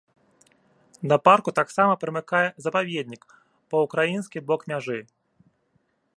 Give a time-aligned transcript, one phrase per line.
[1.11, 3.23] Да парку таксама прымыкае запаведнік
[3.75, 4.99] па ўкраінскі бок мяжы.